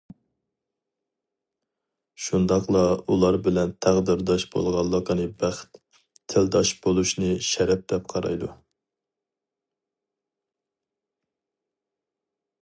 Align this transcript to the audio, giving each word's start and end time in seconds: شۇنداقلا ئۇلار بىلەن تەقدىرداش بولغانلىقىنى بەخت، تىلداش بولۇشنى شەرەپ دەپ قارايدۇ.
شۇنداقلا 2.27 2.81
ئۇلار 3.15 3.37
بىلەن 3.47 3.73
تەقدىرداش 3.87 4.45
بولغانلىقىنى 4.55 5.27
بەخت، 5.43 5.79
تىلداش 6.33 6.73
بولۇشنى 6.87 7.29
شەرەپ 7.51 7.85
دەپ 7.95 8.11
قارايدۇ. 8.15 8.51